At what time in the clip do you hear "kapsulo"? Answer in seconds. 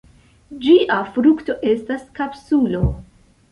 2.19-2.83